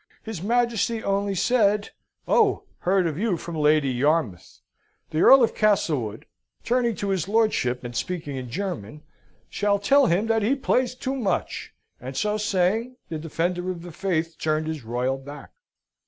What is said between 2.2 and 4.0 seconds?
"Oh, heard of you from Lady